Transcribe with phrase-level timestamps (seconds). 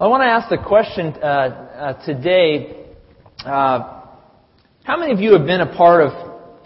[0.00, 2.86] I want to ask the question uh, uh, today.
[3.38, 4.02] Uh,
[4.82, 6.10] how many of you have been a part of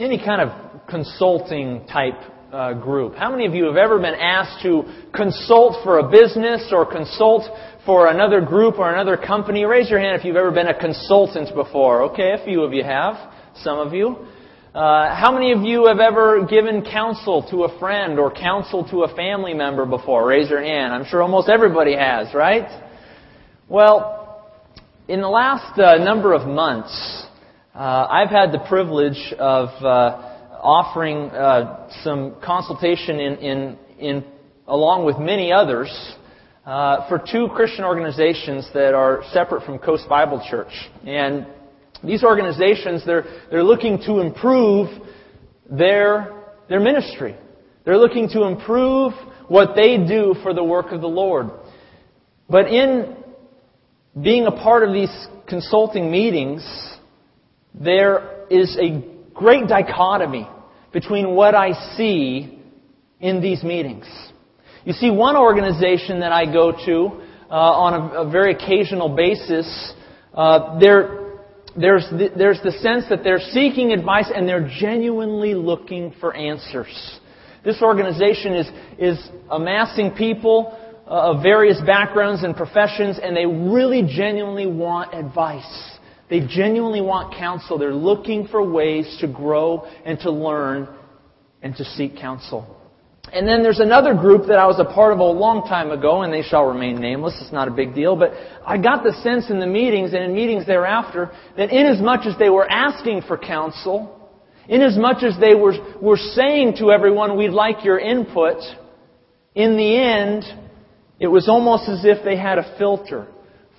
[0.00, 2.14] any kind of consulting type
[2.50, 3.16] uh, group?
[3.16, 4.82] How many of you have ever been asked to
[5.14, 7.42] consult for a business or consult
[7.84, 9.66] for another group or another company?
[9.66, 12.04] Raise your hand if you've ever been a consultant before.
[12.04, 13.30] Okay, a few of you have.
[13.56, 14.26] Some of you.
[14.74, 19.02] Uh, how many of you have ever given counsel to a friend or counsel to
[19.02, 20.26] a family member before?
[20.26, 20.94] Raise your hand.
[20.94, 22.87] I'm sure almost everybody has, right?
[23.70, 24.50] Well,
[25.08, 27.26] in the last uh, number of months,
[27.74, 34.24] uh, I've had the privilege of uh, offering uh, some consultation in, in, in,
[34.66, 35.90] along with many others
[36.64, 40.72] uh, for two Christian organizations that are separate from Coast Bible Church.
[41.06, 41.46] And
[42.02, 44.88] these organizations, they're, they're looking to improve
[45.70, 47.36] their, their ministry.
[47.84, 49.12] They're looking to improve
[49.46, 51.50] what they do for the work of the Lord.
[52.48, 53.17] But in
[54.22, 55.10] being a part of these
[55.46, 56.62] consulting meetings,
[57.74, 59.02] there is a
[59.34, 60.48] great dichotomy
[60.92, 62.58] between what I see
[63.20, 64.06] in these meetings.
[64.84, 69.92] You see, one organization that I go to uh, on a, a, very occasional basis,
[70.34, 76.34] uh, there's the, there's the sense that they're seeking advice and they're genuinely looking for
[76.34, 77.20] answers.
[77.64, 78.66] This organization is,
[78.98, 80.76] is amassing people
[81.08, 85.98] uh, of various backgrounds and professions, and they really genuinely want advice.
[86.28, 87.78] They genuinely want counsel.
[87.78, 90.88] They're looking for ways to grow and to learn
[91.62, 92.76] and to seek counsel.
[93.32, 96.22] And then there's another group that I was a part of a long time ago,
[96.22, 97.34] and they shall remain nameless.
[97.40, 98.14] It's not a big deal.
[98.16, 98.32] But
[98.66, 102.34] I got the sense in the meetings and in meetings thereafter that inasmuch as much
[102.34, 104.30] as they were asking for counsel,
[104.68, 108.58] inasmuch as much as they were, were saying to everyone, we'd like your input,
[109.54, 110.44] in the end,
[111.20, 113.26] it was almost as if they had a filter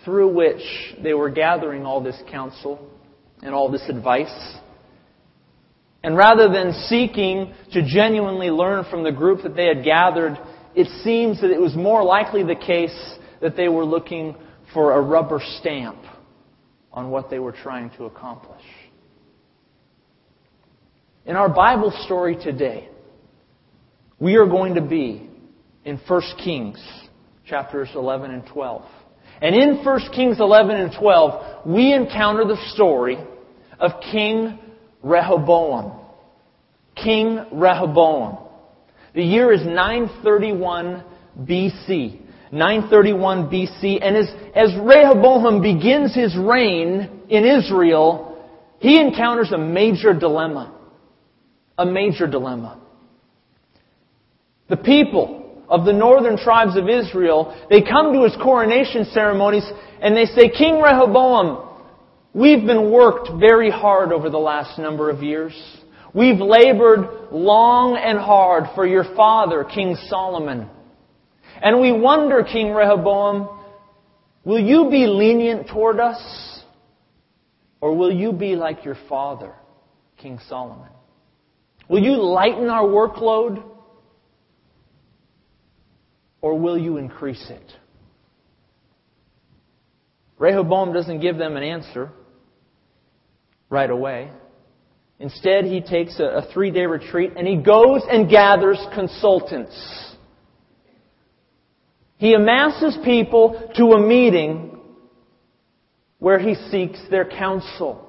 [0.04, 0.62] through which
[1.02, 2.90] they were gathering all this counsel
[3.42, 4.56] and all this advice.
[6.04, 10.38] And rather than seeking to genuinely learn from the group that they had gathered,
[10.76, 14.36] it seems that it was more likely the case that they were looking
[14.74, 15.98] for a rubber stamp
[16.92, 18.64] on what they were trying to accomplish.
[21.26, 22.90] In our Bible story today,
[24.20, 25.30] we are going to be
[25.86, 26.80] in 1 Kings
[27.50, 28.84] chapters 11 and 12.
[29.42, 33.18] And in 1 Kings 11 and 12, we encounter the story
[33.80, 34.60] of King
[35.02, 36.00] Rehoboam.
[36.96, 38.38] King Rehoboam.
[39.16, 41.04] The year is 931
[41.40, 42.20] BC.
[42.52, 44.00] 931 BC.
[44.02, 48.46] And as, as Rehoboam begins his reign in Israel,
[48.80, 50.76] he encounters a major dilemma.
[51.78, 52.82] A major dilemma.
[54.68, 59.66] The people of the northern tribes of Israel, they come to his coronation ceremonies
[60.02, 61.70] and they say, King Rehoboam,
[62.34, 65.54] We've been worked very hard over the last number of years.
[66.14, 70.70] We've labored long and hard for your father, King Solomon.
[71.62, 73.50] And we wonder, King Rehoboam,
[74.44, 76.64] will you be lenient toward us?
[77.82, 79.54] Or will you be like your father,
[80.18, 80.90] King Solomon?
[81.88, 83.64] Will you lighten our workload?
[86.42, 87.74] Or will you increase it?
[90.38, 92.12] Rehoboam doesn't give them an answer
[93.70, 94.32] right away.
[95.20, 99.76] Instead, he takes a, a three day retreat and he goes and gathers consultants.
[102.18, 104.78] He amasses people to a meeting
[106.20, 108.06] where he seeks their counsel.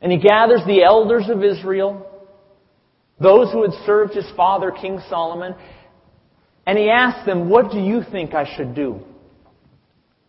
[0.00, 2.06] And he gathers the elders of Israel,
[3.18, 5.54] those who had served his father, King Solomon,
[6.66, 9.00] and he asked them, What do you think I should do?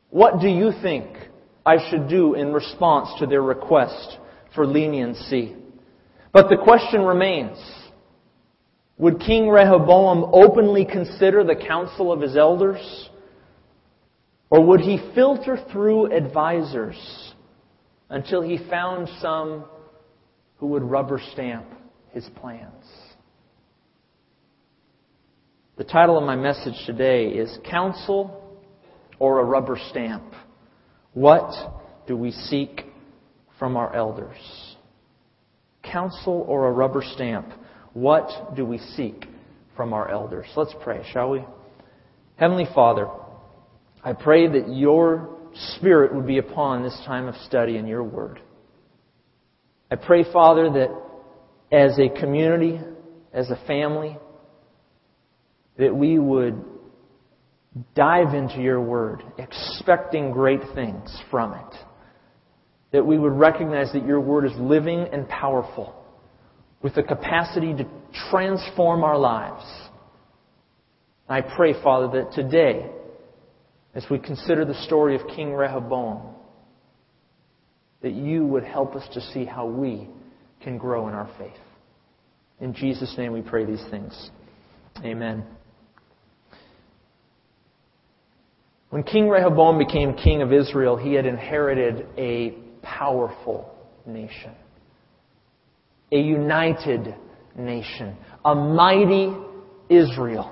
[0.10, 1.06] What do you think
[1.66, 4.18] I should do in response to their request
[4.54, 5.56] for leniency?
[6.32, 7.58] But the question remains,
[8.98, 13.10] would King Rehoboam openly consider the counsel of his elders?
[14.50, 17.34] Or would he filter through advisers
[18.10, 19.66] until he found some
[20.58, 21.66] who would rubber stamp
[22.12, 22.86] his plans?
[25.78, 28.42] The title of my message today is Counsel
[29.20, 30.24] or a rubber stamp?
[31.12, 31.52] What
[32.08, 32.86] do we seek
[33.60, 34.38] from our elders?
[35.84, 37.50] Counsel or a rubber stamp?
[37.92, 39.26] What do we seek
[39.76, 40.46] from our elders?
[40.56, 41.44] Let's pray, shall we?
[42.38, 43.10] Heavenly Father,
[44.02, 45.38] I pray that your
[45.76, 48.40] Spirit would be upon this time of study in your Word.
[49.92, 51.02] I pray, Father, that
[51.70, 52.80] as a community,
[53.34, 54.18] as a family,
[55.78, 56.64] that we would
[57.96, 61.76] dive into your word, expecting great things from it.
[62.92, 65.94] That we would recognize that your word is living and powerful,
[66.82, 67.86] with the capacity to
[68.30, 69.66] transform our lives.
[71.28, 72.90] I pray, Father, that today,
[73.94, 76.36] as we consider the story of King Rehoboam,
[78.02, 80.08] that you would help us to see how we
[80.62, 81.54] can grow in our faith.
[82.60, 84.30] In Jesus' name we pray these things.
[85.04, 85.44] Amen.
[88.96, 92.52] When King Rehoboam became king of Israel, he had inherited a
[92.82, 93.70] powerful
[94.06, 94.52] nation,
[96.14, 97.14] a united
[97.58, 98.16] nation,
[98.46, 99.36] a mighty
[99.90, 100.50] Israel.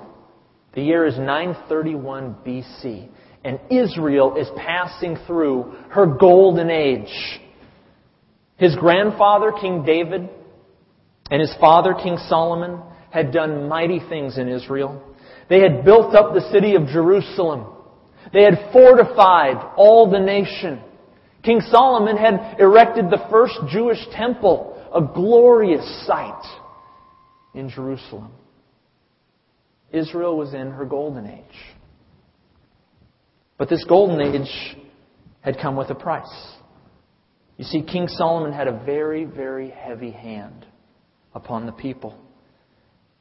[0.74, 3.08] The year is 931 BC,
[3.44, 7.40] and Israel is passing through her golden age.
[8.58, 10.28] His grandfather, King David,
[11.30, 15.02] and his father, King Solomon, had done mighty things in Israel.
[15.48, 17.68] They had built up the city of Jerusalem.
[18.34, 20.82] They had fortified all the nation.
[21.44, 26.42] King Solomon had erected the first Jewish temple, a glorious sight
[27.54, 28.32] in Jerusalem.
[29.92, 31.76] Israel was in her golden age.
[33.56, 34.76] But this golden age
[35.40, 36.56] had come with a price.
[37.56, 40.66] You see, King Solomon had a very, very heavy hand
[41.36, 42.18] upon the people.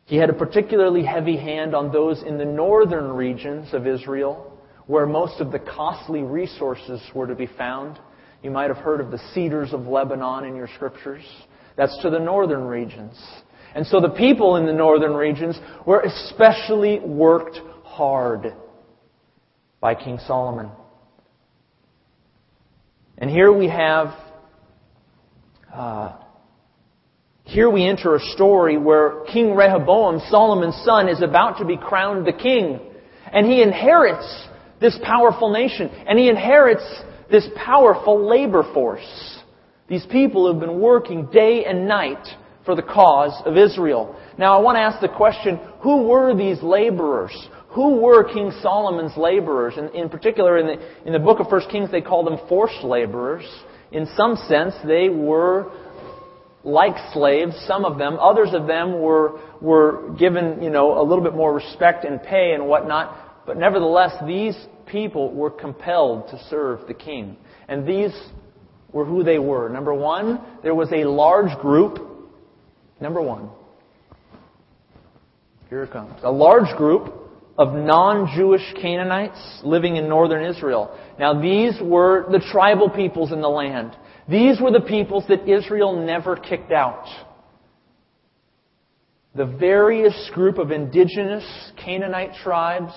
[0.06, 4.50] He had a particularly heavy hand on those in the northern regions of Israel
[4.88, 8.00] where most of the costly resources were to be found.
[8.42, 11.24] You might have heard of the cedars of Lebanon in your scriptures.
[11.78, 13.18] That's to the northern regions.
[13.76, 18.54] And so the people in the northern regions were especially worked hard
[19.80, 20.70] by King Solomon.
[23.18, 24.14] And here we have,
[25.74, 26.18] uh,
[27.44, 32.28] here we enter a story where King Rehoboam, Solomon's son, is about to be crowned
[32.28, 32.80] the king.
[33.32, 34.48] And he inherits
[34.84, 35.90] this powerful nation.
[36.06, 36.84] And he inherits
[37.32, 39.40] this powerful labor force.
[39.88, 42.28] These people who've been working day and night
[42.66, 44.16] for the cause of Israel.
[44.38, 47.32] Now I want to ask the question, who were these laborers?
[47.70, 49.76] Who were King Solomon's laborers?
[49.78, 52.84] In, in particular, in the, in the book of 1 Kings, they call them forced
[52.84, 53.46] laborers.
[53.92, 55.72] In some sense, they were
[56.64, 58.18] like slaves, some of them.
[58.20, 62.52] Others of them were, were given, you know, a little bit more respect and pay
[62.54, 63.46] and whatnot.
[63.46, 67.38] But nevertheless, these people were compelled to serve the king.
[67.68, 68.12] And these
[68.92, 69.70] were who they were.
[69.70, 72.00] Number one, there was a large group.
[73.02, 73.50] Number one.
[75.70, 76.14] Here it comes.
[76.24, 77.14] A large group
[77.58, 80.98] of non-Jewish Canaanites living in northern Israel.
[81.20, 83.96] Now these were the tribal peoples in the land.
[84.28, 87.06] These were the peoples that Israel never kicked out.
[89.36, 91.44] The various group of indigenous
[91.84, 92.94] Canaanite tribes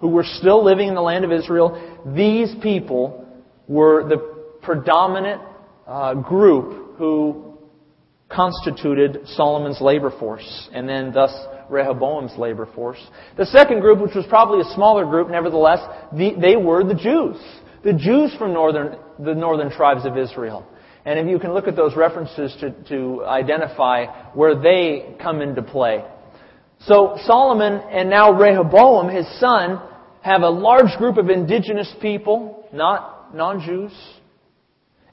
[0.00, 3.26] who were still living in the land of Israel, these people
[3.68, 4.18] were the
[4.62, 5.42] predominant
[5.86, 7.58] uh, group who
[8.28, 11.32] constituted Solomon's labor force, and then thus
[11.68, 12.98] Rehoboam's labor force.
[13.36, 15.80] The second group, which was probably a smaller group, nevertheless,
[16.12, 17.36] the, they were the Jews.
[17.82, 20.66] The Jews from northern, the northern tribes of Israel.
[21.04, 25.62] And if you can look at those references to, to identify where they come into
[25.62, 26.04] play.
[26.86, 29.80] So Solomon and now Rehoboam, his son,
[30.22, 33.92] have a large group of indigenous people, not non-Jews,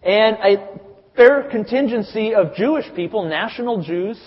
[0.04, 0.80] and a
[1.16, 4.20] fair contingency of Jewish people, national Jews,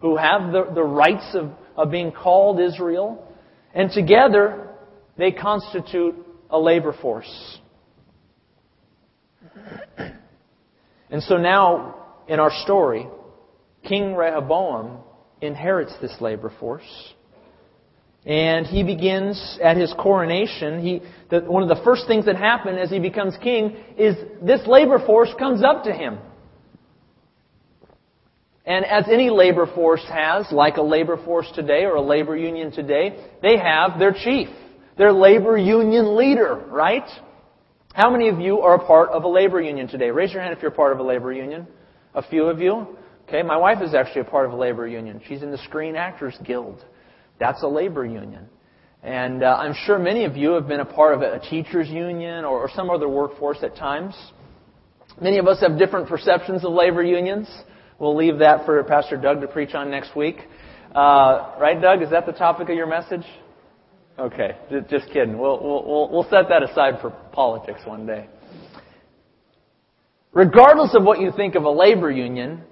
[0.00, 3.26] who have the, the rights of, of being called Israel,
[3.74, 4.68] and together
[5.16, 6.14] they constitute
[6.50, 7.58] a labor force.
[11.10, 11.94] And so now,
[12.28, 13.06] in our story,
[13.84, 14.98] King Rehoboam
[15.40, 17.14] inherits this labor force.
[18.24, 20.80] And he begins at his coronation.
[20.80, 21.00] He,
[21.30, 24.98] the, one of the first things that happen as he becomes king is this labor
[25.04, 26.18] force comes up to him.
[28.66, 32.72] And as any labor force has, like a labor force today or a labor union
[32.72, 34.48] today, they have their chief,
[34.98, 37.08] their labor union leader, right?
[37.94, 40.10] How many of you are a part of a labor union today?
[40.10, 41.68] Raise your hand if you're part of a labor union.
[42.12, 42.98] A few of you.
[43.28, 45.20] Okay, my wife is actually a part of a labor union.
[45.26, 46.84] She's in the Screen Actors Guild.
[47.40, 48.48] That's a labor union.
[49.02, 52.44] And uh, I'm sure many of you have been a part of a teachers union
[52.44, 54.14] or, or some other workforce at times.
[55.20, 57.48] Many of us have different perceptions of labor unions.
[57.98, 60.36] We'll leave that for Pastor Doug to preach on next week.
[60.94, 62.02] Uh, right, Doug?
[62.02, 63.24] Is that the topic of your message?
[64.20, 64.56] Okay,
[64.88, 65.36] just kidding.
[65.36, 68.28] We'll, we'll, we'll set that aside for politics one day.
[70.32, 72.62] Regardless of what you think of a labor union,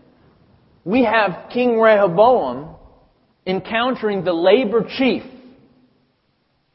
[0.85, 2.77] we have King Rehoboam
[3.47, 5.23] encountering the labor chief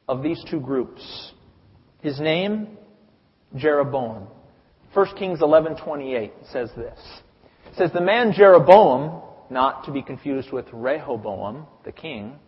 [0.08, 1.32] of these two groups.
[2.02, 2.78] His name,
[3.56, 4.28] Jeroboam.
[4.94, 7.00] 1 Kings 11:28 says this.
[7.68, 12.40] It says the man Jeroboam, not to be confused with Rehoboam, the king,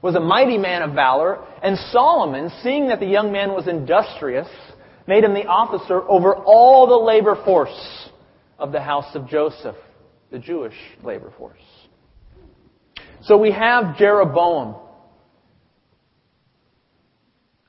[0.00, 4.48] was a mighty man of valor, and Solomon, seeing that the young man was industrious,
[5.06, 8.08] made him the officer over all the labor force
[8.58, 9.76] of the house of Joseph,
[10.30, 11.58] the Jewish labor force.
[13.22, 14.76] So we have Jeroboam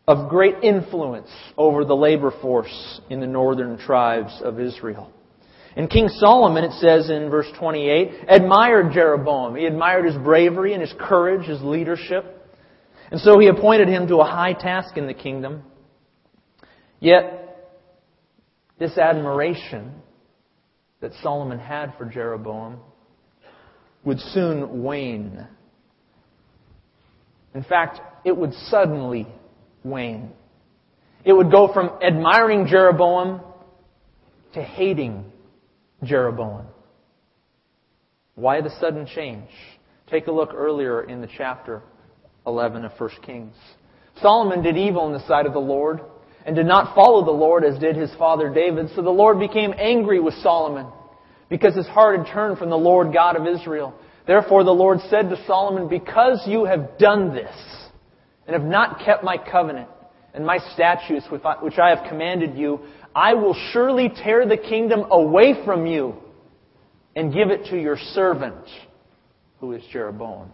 [0.08, 5.12] of great influence over the labor force in the northern tribes of Israel.
[5.76, 9.56] And King Solomon, it says in verse 28, admired Jeroboam.
[9.56, 12.26] He admired his bravery and his courage, his leadership.
[13.10, 15.64] And so he appointed him to a high task in the kingdom.
[17.00, 17.42] Yet,
[18.80, 19.94] this admiration
[21.02, 22.80] that Solomon had for Jeroboam
[24.04, 25.48] would soon wane.
[27.54, 29.28] In fact, it would suddenly
[29.84, 30.32] wane.
[31.26, 33.42] It would go from admiring Jeroboam
[34.54, 35.26] to hating
[36.04, 36.66] Jeroboam.
[38.36, 39.50] Why the sudden change?
[40.10, 41.82] Take a look earlier in the chapter
[42.48, 43.56] 11 of 1 Kings.
[44.22, 46.02] Solomon did evil in the sight of the Lord
[46.46, 48.90] and did not follow the Lord as did his father David.
[48.96, 50.88] So the Lord became angry with Solomon
[51.50, 53.94] because his heart had turned from the Lord God of Israel.
[54.26, 57.56] Therefore the Lord said to Solomon, Because you have done this
[58.48, 59.90] and have not kept my covenant
[60.34, 62.80] and my statutes which I have commanded you,
[63.14, 66.16] I will surely tear the kingdom away from you
[67.16, 68.66] and give it to your servant,
[69.60, 70.50] who is Jeroboam.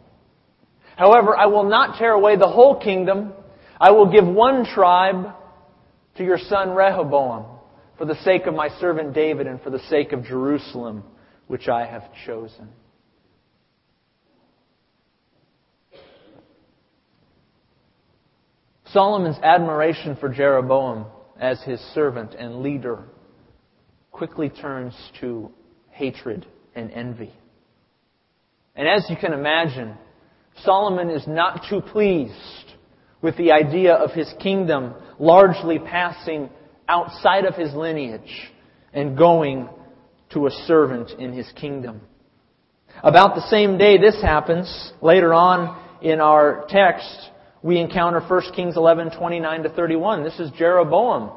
[0.96, 3.34] However, I will not tear away the whole kingdom.
[3.80, 5.36] I will give one tribe
[6.18, 7.46] to your son Rehoboam
[7.98, 11.04] for the sake of my servant David and for the sake of Jerusalem,
[11.48, 12.70] which I have chosen.
[18.92, 21.06] Solomon's admiration for Jeroboam
[21.40, 23.04] as his servant and leader
[24.12, 25.52] quickly turns to
[25.92, 27.34] hatred and envy.
[28.76, 29.96] And as you can imagine,
[30.64, 32.34] Solomon is not too pleased
[33.22, 36.50] with the idea of his kingdom largely passing
[36.88, 38.52] outside of his lineage
[38.94, 39.70] and going
[40.32, 42.02] to a servant in his kingdom.
[43.04, 47.30] About the same day this happens, later on in our text,
[47.62, 50.24] we encounter 1 Kings 11, 29 to 31.
[50.24, 51.32] This is Jeroboam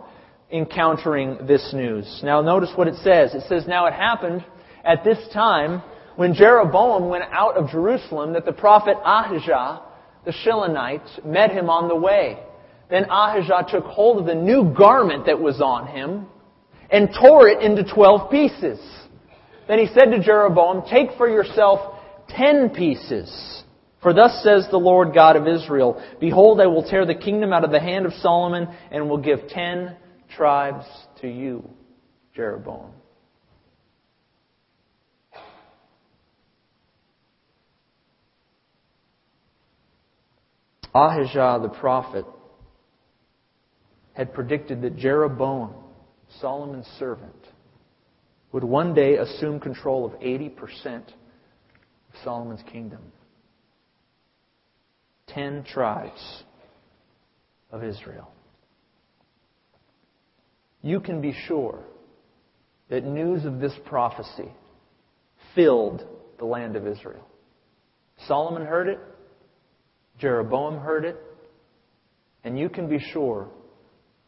[0.51, 2.21] encountering this news.
[2.25, 3.35] Now notice what it says.
[3.35, 4.45] It says, Now it happened
[4.85, 5.83] at this time
[6.17, 9.83] when Jeroboam went out of Jerusalem that the prophet Ahijah,
[10.25, 12.39] the Shilonites, met him on the way.
[12.91, 16.27] Then Ahijah took hold of the new garment that was on him
[16.91, 18.81] and tore it into twelve pieces.
[19.69, 21.99] Then he said to Jeroboam, Take for yourself
[22.29, 23.61] ten pieces
[24.03, 27.65] for thus says the Lord God of Israel, Behold, I will tear the kingdom out
[27.65, 29.97] of the hand of Solomon and will give ten
[30.35, 30.87] tribes
[31.21, 31.69] to you,
[32.35, 32.93] Jeroboam.
[40.95, 42.25] Ahijah the prophet
[44.15, 45.73] had predicted that Jeroboam,
[46.41, 47.47] Solomon's servant,
[48.53, 50.57] would one day assume control of 80%
[50.87, 51.05] of
[52.25, 53.01] Solomon's kingdom
[55.33, 56.43] ten tribes
[57.71, 58.31] of Israel.
[60.83, 61.85] You can be sure
[62.89, 64.51] that news of this prophecy
[65.55, 66.05] filled
[66.39, 67.27] the land of Israel.
[68.27, 68.99] Solomon heard it,
[70.21, 71.17] Jeroboam heard it,
[72.45, 73.49] and you can be sure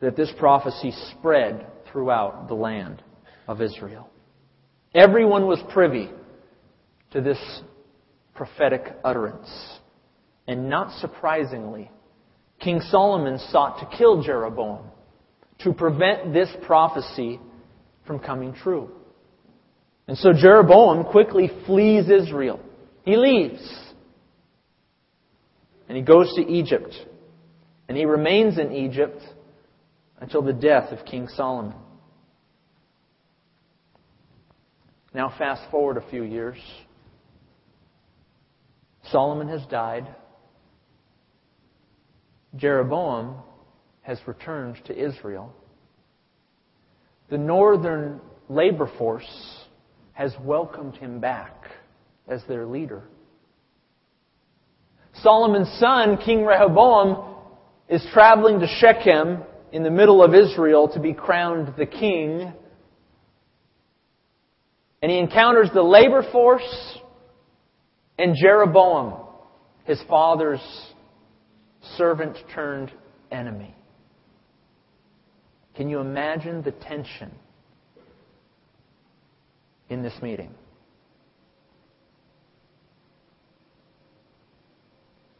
[0.00, 3.02] that this prophecy spread throughout the land
[3.46, 4.08] of Israel.
[4.94, 6.10] Everyone was privy
[7.12, 7.38] to this
[8.34, 9.48] prophetic utterance.
[10.48, 11.90] And not surprisingly,
[12.58, 14.86] King Solomon sought to kill Jeroboam
[15.60, 17.38] to prevent this prophecy
[18.06, 18.90] from coming true.
[20.08, 22.60] And so Jeroboam quickly flees Israel.
[23.04, 23.62] He leaves.
[25.92, 26.94] And he goes to Egypt.
[27.86, 29.20] And he remains in Egypt
[30.22, 31.74] until the death of King Solomon.
[35.12, 36.56] Now, fast forward a few years.
[39.10, 40.06] Solomon has died.
[42.56, 43.34] Jeroboam
[44.00, 45.54] has returned to Israel.
[47.28, 48.18] The northern
[48.48, 49.66] labor force
[50.14, 51.66] has welcomed him back
[52.26, 53.02] as their leader.
[55.22, 57.36] Solomon's son, King Rehoboam,
[57.88, 62.52] is traveling to Shechem in the middle of Israel to be crowned the king.
[65.00, 66.98] And he encounters the labor force
[68.18, 69.14] and Jeroboam,
[69.84, 70.60] his father's
[71.96, 72.92] servant turned
[73.30, 73.74] enemy.
[75.74, 77.32] Can you imagine the tension
[79.88, 80.54] in this meeting?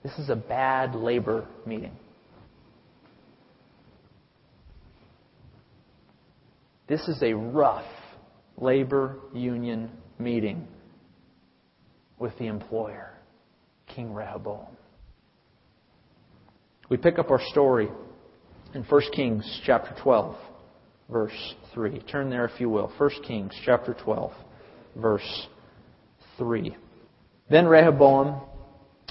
[0.02, 1.92] This is a bad labor meeting.
[6.88, 7.87] This is a rough
[8.59, 10.66] labor union meeting
[12.18, 13.14] with the employer,
[13.87, 14.66] King Rehoboam.
[16.88, 17.88] We pick up our story
[18.75, 20.37] in 1 Kings chapter 12,
[21.09, 22.00] verse 3.
[22.00, 22.92] Turn there if you will.
[22.99, 24.32] 1 Kings chapter 12,
[24.97, 25.47] verse
[26.38, 26.76] 3.
[27.49, 28.40] Then Rehoboam,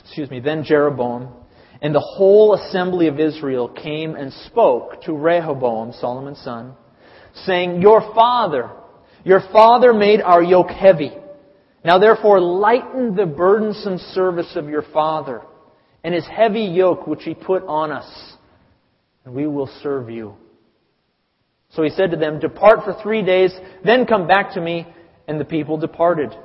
[0.01, 1.29] excuse me, then Jeroboam
[1.81, 6.73] and the whole assembly of Israel came and spoke to Rehoboam, Solomon's son,
[7.33, 8.69] saying, Your father,
[9.23, 11.11] your father made our yoke heavy.
[11.83, 15.41] Now therefore lighten the burdensome service of your father
[16.03, 18.33] and his heavy yoke which he put on us,
[19.25, 20.35] and we will serve you.
[21.69, 23.53] So he said to them, Depart for three days,
[23.83, 24.85] then come back to me.
[25.27, 26.35] And the people departed.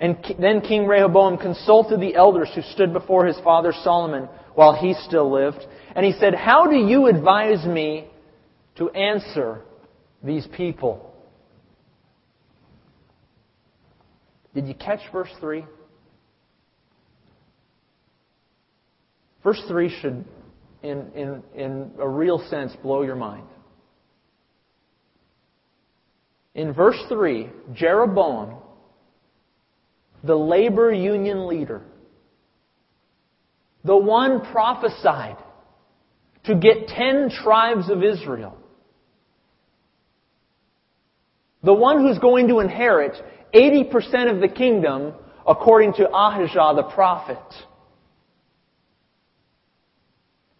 [0.00, 4.94] And then King Rehoboam consulted the elders who stood before his father Solomon while he
[5.06, 5.64] still lived.
[5.94, 8.08] And he said, How do you advise me
[8.76, 9.62] to answer
[10.22, 11.14] these people?
[14.54, 15.64] Did you catch verse 3?
[19.42, 20.24] Verse 3 should,
[20.82, 23.46] in, in, in a real sense, blow your mind.
[26.54, 28.54] In verse 3, Jeroboam,
[30.24, 31.82] the labor union leader,
[33.84, 35.36] the one prophesied
[36.44, 38.56] to get ten tribes of Israel,
[41.62, 43.14] the one who's going to inherit
[43.54, 45.14] 80% of the kingdom
[45.46, 47.38] according to Ahijah the prophet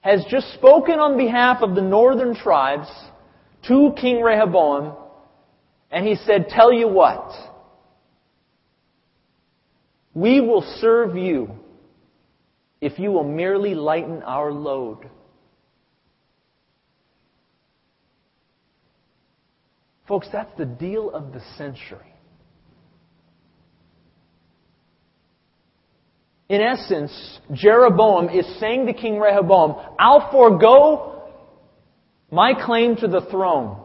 [0.04, 2.88] has just spoken on behalf of the northern tribes
[3.66, 4.94] to King Rehoboam,
[5.90, 7.32] and he said, Tell you what,
[10.14, 11.50] we will serve you
[12.80, 15.10] if you will merely lighten our load.
[20.06, 22.14] Folks, that's the deal of the century.
[26.48, 31.32] In essence, Jeroboam is saying to King Rehoboam, I'll forego
[32.30, 33.80] my claim to the throne.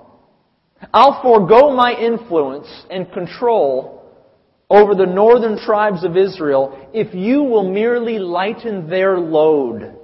[0.94, 3.99] I'll forego my influence and control
[4.70, 9.96] over the northern tribes of Israel if you will merely lighten their load.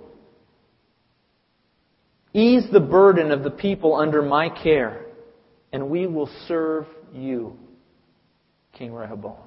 [2.33, 5.05] Ease the burden of the people under my care,
[5.71, 7.57] and we will serve you,
[8.73, 9.37] King Rehoboam.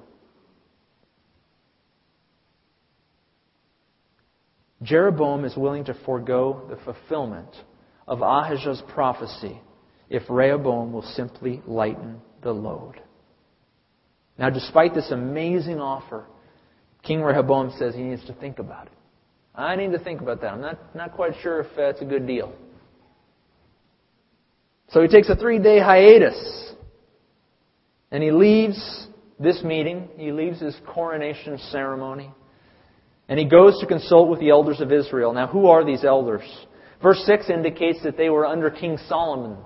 [4.81, 7.49] Jeroboam is willing to forego the fulfillment
[8.07, 9.61] of Ahijah's prophecy
[10.09, 13.01] if Rehoboam will simply lighten the load.
[14.39, 16.25] Now, despite this amazing offer,
[17.03, 18.93] King Rehoboam says he needs to think about it.
[19.53, 20.53] I need to think about that.
[20.53, 22.53] I'm not, not quite sure if that's a good deal.
[24.91, 26.73] So he takes a three day hiatus.
[28.11, 29.07] And he leaves
[29.39, 30.07] this meeting.
[30.15, 32.31] He leaves his coronation ceremony.
[33.27, 35.33] And he goes to consult with the elders of Israel.
[35.33, 36.41] Now, who are these elders?
[37.03, 39.57] Verse 6 indicates that they were under King Solomon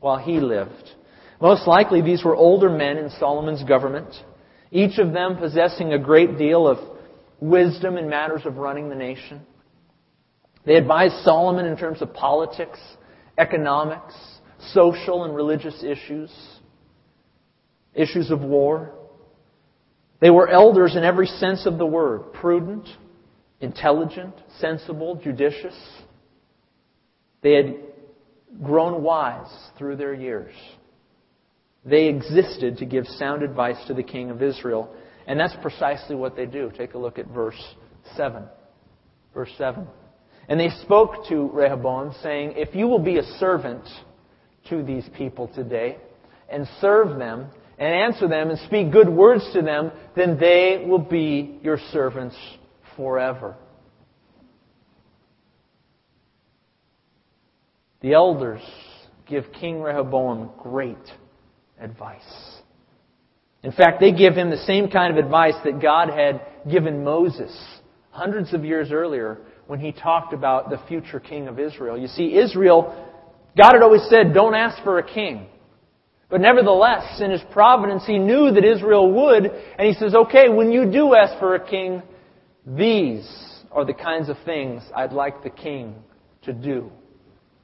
[0.00, 0.90] while he lived.
[1.40, 4.14] Most likely, these were older men in Solomon's government,
[4.70, 6.78] each of them possessing a great deal of
[7.40, 9.40] wisdom in matters of running the nation.
[10.64, 12.78] They advised Solomon in terms of politics,
[13.36, 14.14] economics,
[14.72, 16.32] social and religious issues,
[17.94, 18.92] issues of war.
[20.20, 22.88] They were elders in every sense of the word, prudent,
[23.60, 25.76] intelligent, sensible, judicious.
[27.42, 27.76] They had
[28.62, 30.54] grown wise through their years.
[31.84, 34.94] They existed to give sound advice to the king of Israel.
[35.26, 36.70] And that's precisely what they do.
[36.76, 37.60] Take a look at verse
[38.16, 38.44] 7.
[39.34, 39.86] Verse 7.
[40.48, 43.86] And they spoke to Rehoboam, saying, If you will be a servant
[44.68, 45.96] to these people today,
[46.50, 47.46] and serve them,
[47.78, 52.36] and answer them, and speak good words to them, then they will be your servants
[52.96, 53.56] forever.
[58.00, 58.60] The elders
[59.26, 60.98] give King Rehoboam great
[61.80, 62.22] advice.
[63.62, 67.52] In fact, they give him the same kind of advice that God had given Moses
[68.10, 71.98] hundreds of years earlier when he talked about the future king of Israel.
[71.98, 72.94] You see, Israel,
[73.56, 75.46] God had always said, don't ask for a king.
[76.28, 80.72] But nevertheless, in his providence, he knew that Israel would, and he says, okay, when
[80.72, 82.02] you do ask for a king,
[82.66, 83.26] these
[83.70, 85.94] are the kinds of things I'd like the king
[86.42, 86.90] to do.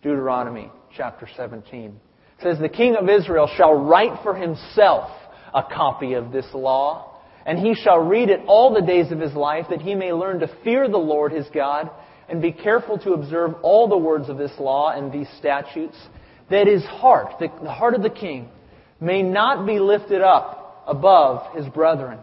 [0.02, 1.98] Deuteronomy chapter 17.
[2.42, 5.10] Says, The king of Israel shall write for himself
[5.52, 9.34] a copy of this law, and he shall read it all the days of his
[9.34, 11.90] life, that he may learn to fear the Lord his God,
[12.28, 15.96] and be careful to observe all the words of this law and these statutes,
[16.50, 18.48] that his heart, the, the heart of the king,
[19.00, 22.18] may not be lifted up above his brethren,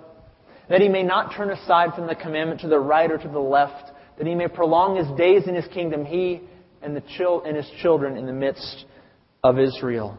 [0.70, 3.40] that he may not turn aside from the commandment to the right or to the
[3.40, 6.42] left, that he may prolong his days in his kingdom, he
[6.82, 8.86] and, the chil- and his children in the midst
[9.44, 10.18] of Israel.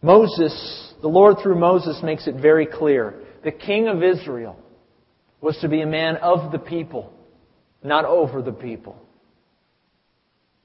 [0.00, 3.14] Moses, the Lord through Moses makes it very clear.
[3.44, 4.58] The king of Israel
[5.40, 7.12] was to be a man of the people,
[7.82, 8.96] not over the people.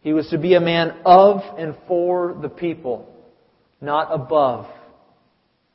[0.01, 3.13] He was to be a man of and for the people,
[3.81, 4.67] not above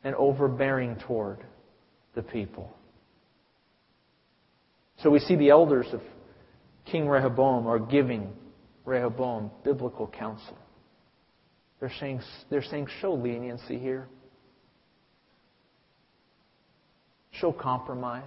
[0.04, 1.38] and overbearing toward
[2.14, 2.74] the people.
[5.02, 6.00] So we see the elders of
[6.86, 8.32] King Rehoboam are giving
[8.84, 10.56] Rehoboam biblical counsel.
[11.82, 14.06] They're saying, they're saying show leniency here.
[17.32, 18.22] Show compromise.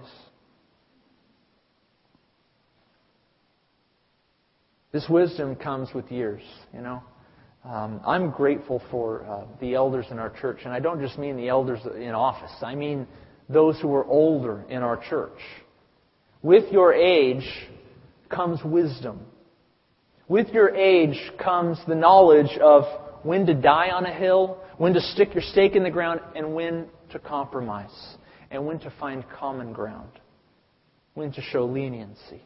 [4.92, 6.42] This wisdom comes with years,
[6.74, 7.02] you know.
[7.64, 11.38] Um, I'm grateful for uh, the elders in our church, and I don't just mean
[11.38, 12.52] the elders in office.
[12.60, 13.06] I mean
[13.48, 15.40] those who are older in our church.
[16.42, 17.48] With your age
[18.28, 19.20] comes wisdom.
[20.28, 22.84] With your age comes the knowledge of
[23.26, 26.54] when to die on a hill, when to stick your stake in the ground, and
[26.54, 28.16] when to compromise,
[28.50, 30.10] and when to find common ground,
[31.14, 32.42] when to show leniency.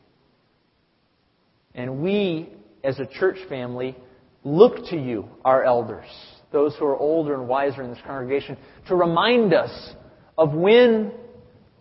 [1.75, 2.49] And we,
[2.83, 3.97] as a church family,
[4.43, 6.09] look to you, our elders,
[6.51, 8.57] those who are older and wiser in this congregation,
[8.89, 9.95] to remind us
[10.37, 11.13] of when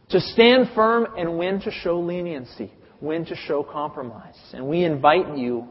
[0.10, 4.36] to stand firm and when to show leniency, when to show compromise.
[4.54, 5.68] And we invite you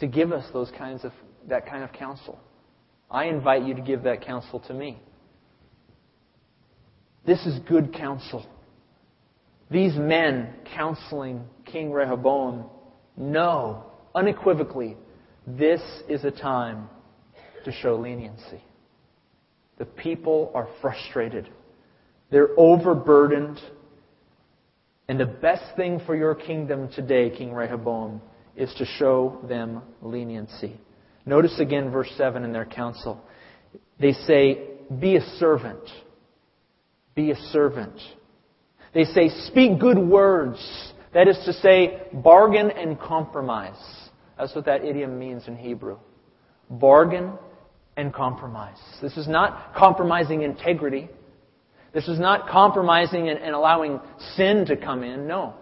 [0.00, 1.12] to give us those kinds of,
[1.48, 2.38] that kind of counsel.
[3.10, 5.00] I invite you to give that counsel to me.
[7.26, 8.46] This is good counsel.
[9.70, 12.64] These men counseling King Rehoboam
[13.16, 14.96] know unequivocally
[15.46, 16.88] this is a time
[17.64, 18.62] to show leniency.
[19.78, 21.48] The people are frustrated.
[22.30, 23.58] They're overburdened.
[25.08, 28.20] And the best thing for your kingdom today, King Rehoboam,
[28.56, 30.78] is to show them leniency.
[31.28, 33.20] Notice again verse 7 in their counsel.
[34.00, 34.62] They say,
[34.98, 35.86] Be a servant.
[37.14, 38.00] Be a servant.
[38.94, 40.58] They say, Speak good words.
[41.12, 43.76] That is to say, bargain and compromise.
[44.38, 45.98] That's what that idiom means in Hebrew.
[46.70, 47.32] Bargain
[47.98, 48.78] and compromise.
[49.02, 51.10] This is not compromising integrity.
[51.92, 54.00] This is not compromising and, and allowing
[54.34, 55.26] sin to come in.
[55.26, 55.54] No.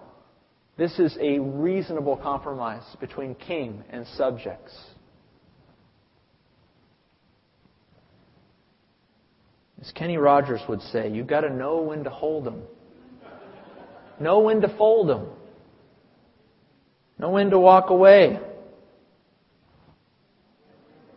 [0.76, 4.72] This is a reasonable compromise between king and subjects.
[9.80, 12.62] As Kenny Rogers would say, you've got to know when to hold them.
[14.18, 15.26] Know when to fold them.
[17.18, 18.38] Know when to walk away.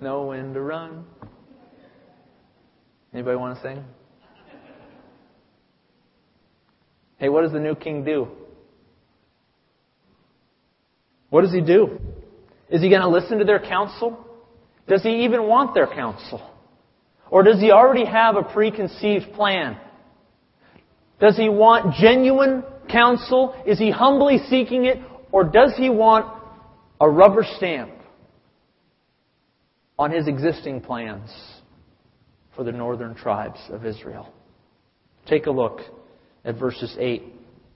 [0.02, 1.06] Know when to run.
[3.14, 3.84] Anybody want to sing?
[7.18, 8.28] Hey, what does the new king do?
[11.30, 12.00] What does he do?
[12.70, 14.26] Is he going to listen to their counsel?
[14.88, 16.49] Does he even want their counsel?
[17.32, 19.78] Or does he already have a preconceived plan?
[21.20, 23.56] Does he want genuine counsel?
[23.66, 24.98] Is he humbly seeking it?
[25.32, 26.26] Or does he want
[27.00, 27.92] a rubber stamp
[29.98, 31.30] on his existing plans
[32.56, 34.34] for the northern tribes of Israel?
[35.28, 35.82] Take a look
[36.46, 37.24] at verses 8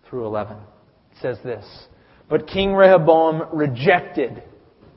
[0.09, 0.57] through 11.
[0.57, 1.65] It says this.
[2.29, 4.41] But King Rehoboam rejected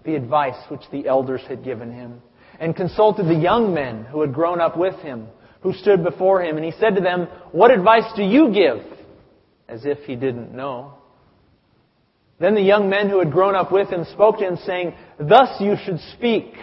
[0.04, 2.22] the advice which the elders had given him
[2.60, 5.26] and consulted the young men who had grown up with him,
[5.60, 6.56] who stood before him.
[6.56, 8.78] And he said to them, What advice do you give?
[9.68, 10.94] As if he didn't know.
[12.38, 15.60] Then the young men who had grown up with him spoke to him, saying, Thus
[15.60, 16.54] you should speak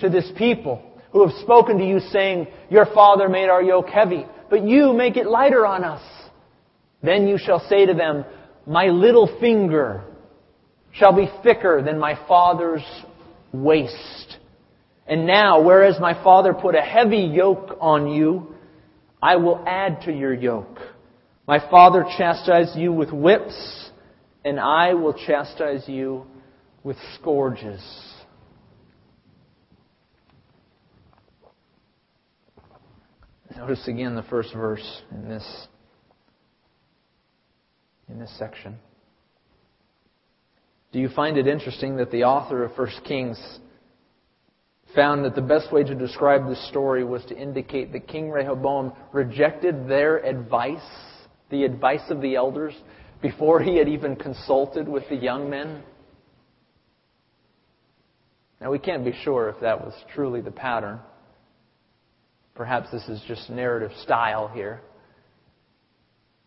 [0.00, 4.26] to this people who have spoken to you, saying, Your father made our yoke heavy,
[4.48, 6.02] but you make it lighter on us.
[7.02, 8.24] Then you shall say to them,
[8.66, 10.04] my little finger
[10.92, 12.84] shall be thicker than my father's
[13.52, 14.38] waist.
[15.10, 18.54] And now, whereas my father put a heavy yoke on you,
[19.20, 20.78] I will add to your yoke.
[21.48, 23.90] My father chastised you with whips,
[24.44, 26.26] and I will chastise you
[26.84, 27.82] with scourges.
[33.56, 35.66] Notice again the first verse in this
[38.08, 38.76] in this section.
[40.92, 43.58] Do you find it interesting that the author of 1 Kings
[44.94, 48.92] found that the best way to describe this story was to indicate that King Rehoboam
[49.12, 50.80] rejected their advice,
[51.50, 52.74] the advice of the elders,
[53.22, 55.82] before he had even consulted with the young men?
[58.60, 61.00] Now, we can't be sure if that was truly the pattern.
[62.54, 64.80] Perhaps this is just narrative style here.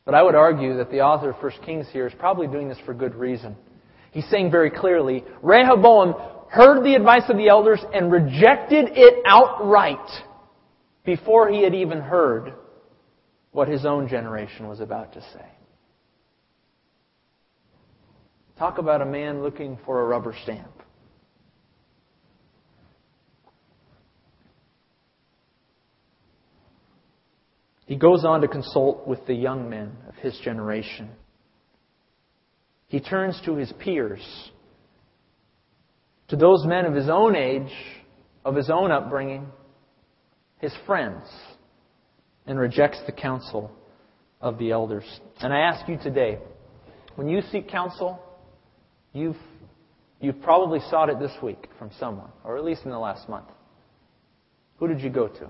[0.05, 2.77] But I would argue that the author of 1 Kings here is probably doing this
[2.85, 3.55] for good reason.
[4.11, 6.13] He's saying very clearly, Rehoboam
[6.53, 9.97] heard the advice of the elders and rejected it outright
[11.03, 12.53] before he had even heard
[13.53, 15.45] what his own generation was about to say.
[18.59, 20.69] Talk about a man looking for a rubber stamp.
[27.87, 31.09] He goes on to consult with the young men of his generation.
[32.89, 34.51] He turns to his peers,
[36.29, 37.71] to those men of his own age,
[38.45, 39.47] of his own upbringing,
[40.59, 41.23] his friends,
[42.45, 43.71] and rejects the counsel
[44.41, 45.05] of the elders.
[45.39, 46.39] And I ask you today,
[47.15, 48.19] when you seek counsel,
[49.13, 49.37] you've,
[50.19, 53.47] you've probably sought it this week from someone, or at least in the last month.
[54.77, 55.47] Who did you go to?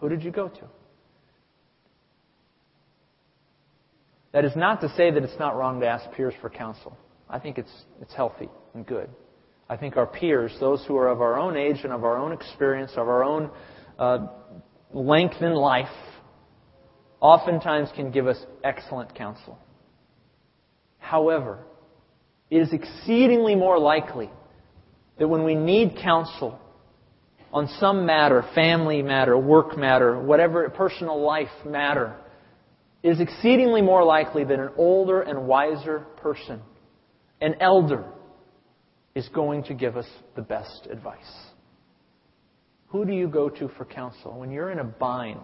[0.00, 0.64] Who did you go to?
[4.32, 6.96] That is not to say that it's not wrong to ask peers for counsel.
[7.30, 9.08] I think it's, it's healthy and good.
[9.68, 12.30] I think our peers, those who are of our own age and of our own
[12.30, 13.50] experience, of our own
[13.98, 14.26] uh,
[14.92, 15.86] length in life,
[17.20, 19.58] oftentimes can give us excellent counsel.
[20.98, 21.64] However,
[22.50, 24.30] it is exceedingly more likely
[25.18, 26.60] that when we need counsel,
[27.52, 32.14] on some matter, family matter, work matter, whatever personal life matter,
[33.02, 36.60] it is exceedingly more likely that an older and wiser person,
[37.40, 38.04] an elder,
[39.16, 41.18] is going to give us the best advice.
[42.88, 44.38] Who do you go to for counsel?
[44.38, 45.40] When you're in a bind,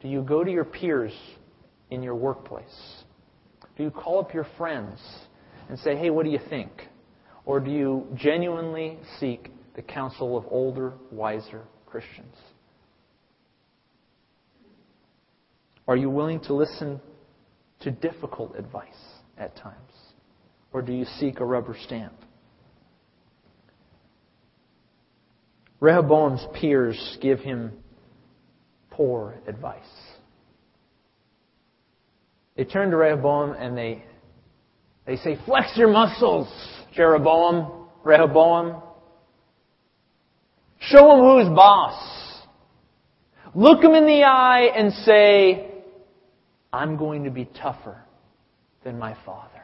[0.00, 1.12] do you go to your peers
[1.90, 2.64] in your workplace?
[3.76, 4.98] Do you call up your friends
[5.68, 6.70] and say, hey, what do you think?
[7.44, 12.34] Or do you genuinely seek the counsel of older, wiser Christians?
[15.86, 16.98] Are you willing to listen
[17.80, 18.88] to difficult advice
[19.36, 19.92] at times?
[20.72, 22.14] Or do you seek a rubber stamp?
[25.80, 27.72] Rehoboam's peers give him
[28.90, 29.84] poor advice.
[32.56, 34.02] They turn to Rehoboam and they,
[35.06, 36.48] they say, Flex your muscles,
[36.94, 38.82] Jeroboam, Rehoboam.
[40.80, 42.42] Show him who's boss.
[43.54, 45.70] Look him in the eye and say,
[46.72, 48.02] I'm going to be tougher
[48.84, 49.55] than my father.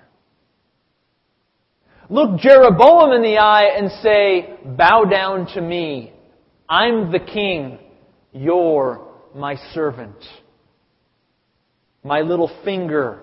[2.12, 6.12] Look Jeroboam in the eye and say, Bow down to me.
[6.68, 7.78] I'm the king.
[8.34, 9.00] You're
[9.34, 10.18] my servant.
[12.04, 13.20] My little finger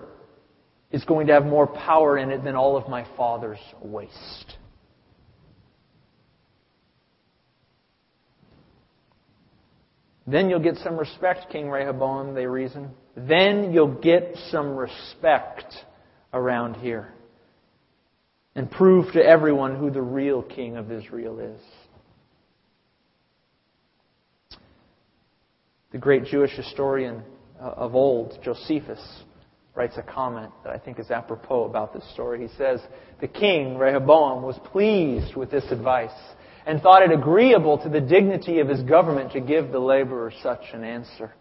[0.90, 4.56] is going to have more power in it than all of my father's waist.
[10.26, 12.90] Then you'll get some respect, King Rehoboam, they reason.
[13.16, 15.72] Then you'll get some respect
[16.32, 17.14] around here.
[18.56, 21.60] And prove to everyone who the real king of Israel is.
[25.92, 27.22] The great Jewish historian
[27.60, 29.00] uh, of old, Josephus,
[29.74, 32.46] writes a comment that I think is apropos about this story.
[32.46, 32.80] He says,
[33.20, 36.10] The king, Rehoboam, was pleased with this advice
[36.66, 40.60] and thought it agreeable to the dignity of his government to give the laborer such
[40.72, 41.32] an answer.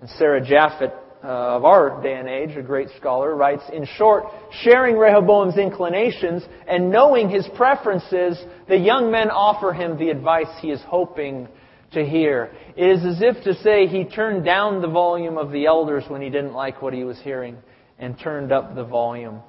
[0.00, 4.24] And Sara Japhet uh, of our day and age, a great scholar, writes, in short,
[4.62, 10.70] sharing Rehoboam's inclinations and knowing his preferences, the young men offer him the advice he
[10.70, 11.46] is hoping
[11.92, 12.52] to hear.
[12.76, 16.22] It is as if to say he turned down the volume of the elders when
[16.22, 17.58] he didn't like what he was hearing
[17.98, 19.40] and turned up the volume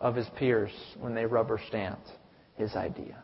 [0.00, 2.08] of his peers when they rubber stamped
[2.56, 3.22] his idea.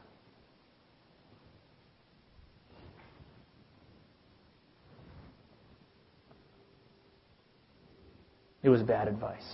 [8.67, 9.47] It was bad advice.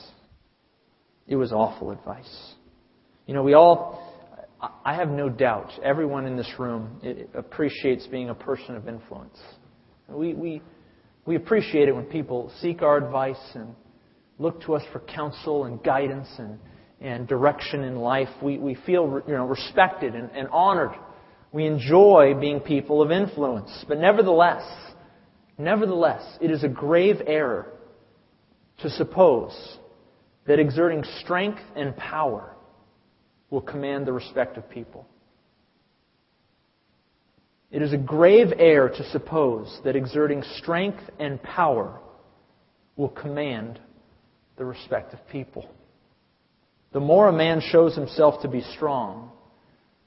[1.29, 2.55] It was awful advice.
[3.27, 4.03] You know, we all,
[4.87, 6.99] I have no doubt, everyone in this room
[7.35, 9.39] appreciates being a person of influence.
[10.09, 10.63] We, we,
[11.27, 13.75] we appreciate it when people seek our advice and
[14.39, 16.59] look to us for counsel and guidance and,
[17.03, 18.31] and direction in life.
[18.41, 20.93] We, we feel you know, respected and, and honored.
[21.53, 23.85] We enjoy being people of influence.
[23.87, 24.63] But nevertheless,
[25.59, 27.72] nevertheless, it is a grave error
[28.79, 29.79] to suppose
[30.47, 32.55] that exerting strength and power
[33.51, 35.07] will command the respect of people.
[37.71, 42.01] It is a grave error to suppose that exerting strength and power
[42.97, 43.81] will command
[44.57, 45.69] the respect of people.
[46.93, 49.31] The more a man shows himself to be strong,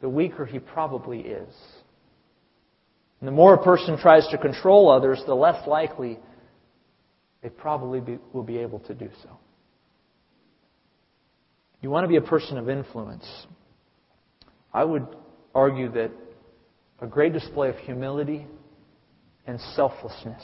[0.01, 1.53] the weaker he probably is.
[3.19, 6.19] And the more a person tries to control others, the less likely
[7.45, 9.29] they probably be, will be able to do so.
[11.79, 13.23] You want to be a person of influence.
[14.73, 15.05] I would
[15.53, 16.09] argue that
[17.01, 18.47] a great display of humility
[19.45, 20.41] and selflessness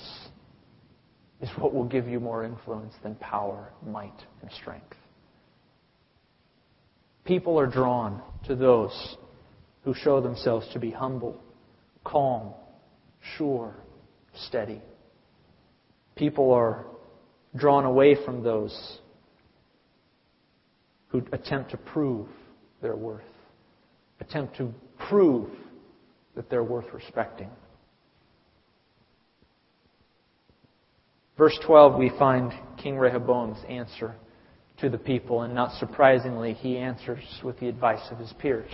[1.42, 4.96] is what will give you more influence than power, might, and strength.
[7.26, 9.18] People are drawn to those
[9.86, 11.42] who show themselves to be humble,
[12.04, 12.54] calm,
[13.38, 13.74] sure,
[14.36, 14.84] steady.
[16.22, 16.86] People are
[17.56, 19.00] drawn away from those
[21.08, 22.28] who attempt to prove
[22.80, 23.24] their worth,
[24.20, 24.72] attempt to
[25.10, 25.50] prove
[26.36, 27.50] that they're worth respecting.
[31.40, 34.14] Verse 12, we find King Rehoboam's answer
[34.80, 38.70] to the people, and not surprisingly, he answers with the advice of his peers.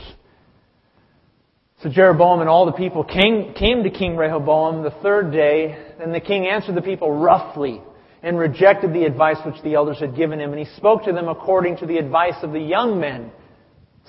[1.83, 5.77] So Jeroboam and all the people came, came to King Rehoboam the third day.
[5.99, 7.81] and the king answered the people roughly
[8.23, 10.53] and rejected the advice which the elders had given him.
[10.53, 13.31] And he spoke to them according to the advice of the young men,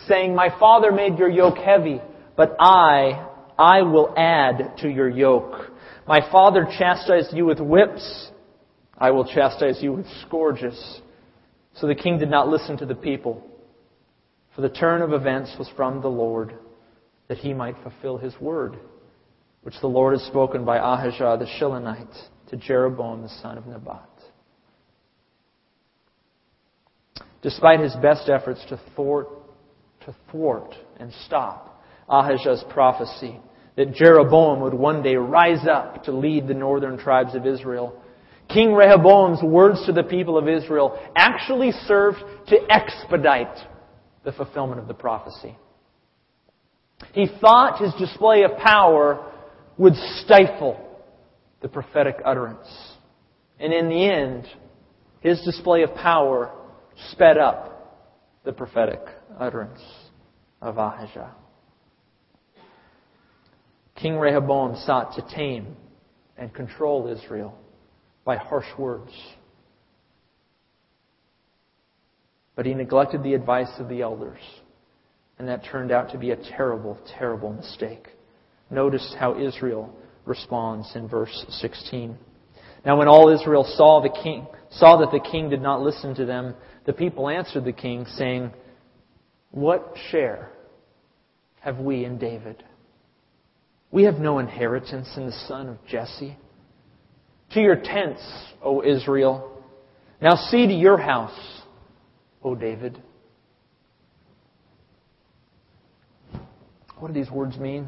[0.06, 2.00] saying, My father made your yoke heavy,
[2.36, 3.28] but I,
[3.58, 5.70] I will add to your yoke.
[6.06, 8.30] My father chastised you with whips,
[8.96, 11.00] I will chastise you with scourges.
[11.74, 13.46] So the king did not listen to the people,
[14.56, 16.54] for the turn of events was from the Lord
[17.28, 18.78] that he might fulfill his word,
[19.62, 24.08] which the Lord has spoken by Ahijah the Shilonite to Jeroboam the son of Nebat.
[27.42, 29.28] Despite his best efforts to thwart,
[30.04, 33.38] to thwart and stop Ahijah's prophecy
[33.76, 37.94] that Jeroboam would one day rise up to lead the northern tribes of Israel,
[38.48, 43.56] King Rehoboam's words to the people of Israel actually served to expedite
[44.24, 45.56] the fulfillment of the prophecy.
[47.12, 49.32] He thought his display of power
[49.76, 50.84] would stifle
[51.60, 52.68] the prophetic utterance.
[53.58, 54.46] And in the end,
[55.20, 56.52] his display of power
[57.12, 57.78] sped up
[58.44, 59.00] the prophetic
[59.38, 59.80] utterance
[60.60, 61.34] of Ahijah.
[63.96, 65.76] King Rehoboam sought to tame
[66.36, 67.58] and control Israel
[68.24, 69.10] by harsh words.
[72.54, 74.38] But he neglected the advice of the elders
[75.38, 78.08] and that turned out to be a terrible, terrible mistake.
[78.70, 82.16] Notice how Israel responds in verse 16.
[82.84, 86.24] Now when all Israel saw the king, saw that the king did not listen to
[86.24, 86.54] them,
[86.86, 88.50] the people answered the king, saying,
[89.50, 90.50] What share
[91.60, 92.64] have we in David?
[93.90, 96.36] We have no inheritance in the son of Jesse.
[97.52, 98.22] To your tents,
[98.62, 99.62] O Israel.
[100.20, 101.62] Now see to your house,
[102.42, 103.02] O David.
[106.98, 107.86] What do these words mean?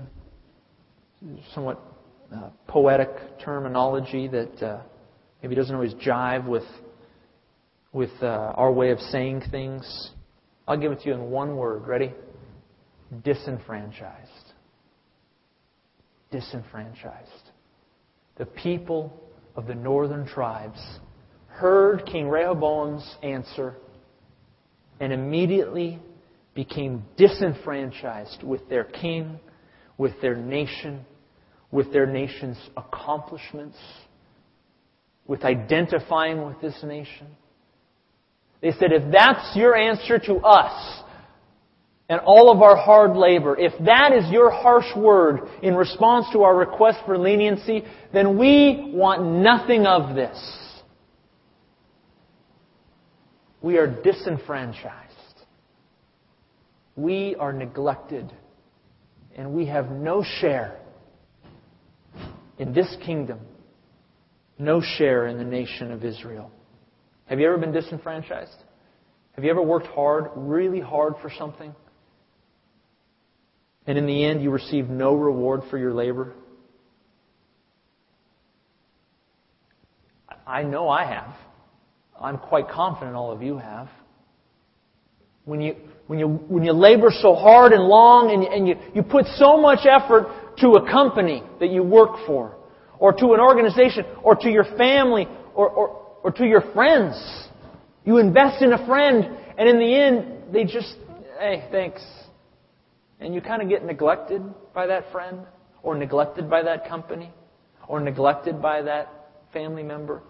[1.54, 1.80] Somewhat
[2.32, 3.10] uh, poetic
[3.44, 4.82] terminology that uh,
[5.42, 6.64] maybe doesn't always jive with
[7.92, 10.12] with uh, our way of saying things.
[10.68, 11.88] I'll give it to you in one word.
[11.88, 12.14] Ready?
[13.24, 14.52] Disenfranchised.
[16.30, 17.50] Disenfranchised.
[18.36, 19.20] The people
[19.56, 20.80] of the northern tribes
[21.48, 23.74] heard King Rehoboam's answer
[25.00, 25.98] and immediately
[26.54, 29.38] became disenfranchised with their king,
[29.98, 31.04] with their nation,
[31.70, 33.76] with their nation's accomplishments,
[35.26, 37.28] with identifying with this nation.
[38.60, 41.02] They said, if that's your answer to us
[42.08, 46.42] and all of our hard labor, if that is your harsh word in response to
[46.42, 50.36] our request for leniency, then we want nothing of this.
[53.62, 55.09] We are disenfranchised
[57.02, 58.32] we are neglected
[59.36, 60.78] and we have no share
[62.58, 63.40] in this kingdom,
[64.58, 66.50] no share in the nation of Israel.
[67.26, 68.56] Have you ever been disenfranchised?
[69.32, 71.74] Have you ever worked hard, really hard for something?
[73.86, 76.34] And in the end, you receive no reward for your labor?
[80.46, 81.34] I know I have.
[82.20, 83.88] I'm quite confident all of you have.
[85.44, 85.76] When you,
[86.10, 89.56] when you, when you labor so hard and long and, and you, you put so
[89.56, 90.26] much effort
[90.58, 92.56] to a company that you work for,
[92.98, 95.88] or to an organization, or to your family, or, or,
[96.24, 97.14] or to your friends.
[98.04, 99.24] You invest in a friend,
[99.56, 100.96] and in the end, they just,
[101.38, 102.02] hey, thanks.
[103.20, 104.42] and you kind of get neglected
[104.74, 105.38] by that friend,
[105.84, 107.30] or neglected by that company,
[107.86, 110.22] or neglected by that family member.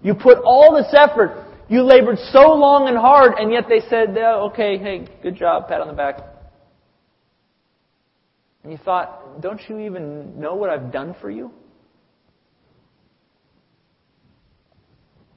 [0.00, 4.16] You put all this effort, you labored so long and hard, and yet they said,
[4.16, 6.20] okay, hey, good job, pat on the back.
[8.62, 11.50] And you thought, don't you even know what I've done for you?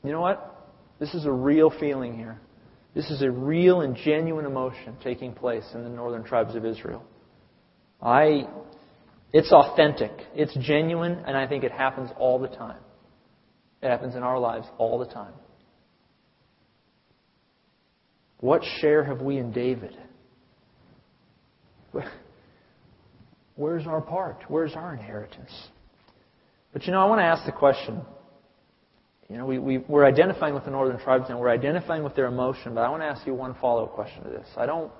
[0.03, 0.69] You know what?
[0.99, 2.39] This is a real feeling here.
[2.93, 7.03] This is a real and genuine emotion taking place in the northern tribes of Israel.
[8.01, 8.47] I,
[9.31, 10.11] it's authentic.
[10.35, 12.79] It's genuine, and I think it happens all the time.
[13.81, 15.33] It happens in our lives all the time.
[18.41, 19.97] What share have we in David?
[23.55, 24.43] Where's our part?
[24.47, 25.51] Where's our inheritance?
[26.73, 28.01] But you know, I want to ask the question.
[29.29, 32.25] You know, we, we, we're identifying with the northern tribes and we're identifying with their
[32.25, 34.47] emotion, but I want to ask you one follow up question to this.
[34.57, 34.91] I don't,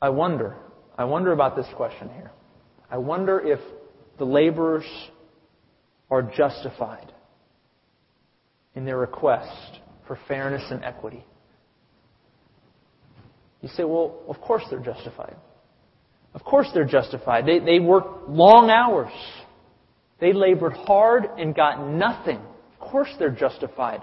[0.00, 0.54] I wonder,
[0.96, 2.30] I wonder about this question here.
[2.90, 3.58] I wonder if
[4.18, 4.84] the laborers
[6.10, 7.12] are justified
[8.74, 11.24] in their request for fairness and equity.
[13.62, 15.36] You say, well, of course they're justified.
[16.34, 17.46] Of course they're justified.
[17.46, 19.12] They, they worked long hours.
[20.18, 22.38] They labored hard and got nothing.
[22.38, 24.02] Of course they're justified.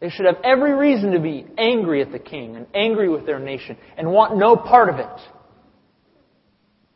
[0.00, 3.38] They should have every reason to be angry at the king and angry with their
[3.38, 5.20] nation and want no part of it.